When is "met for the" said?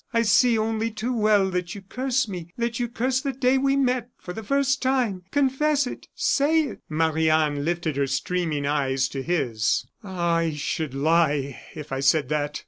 3.75-4.41